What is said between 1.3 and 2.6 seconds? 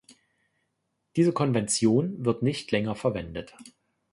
Konvention wird